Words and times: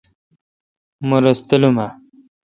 مہ 1.07 1.17
رس 1.23 1.39
تلم 1.47 1.75
اؘ۔ 1.85 1.87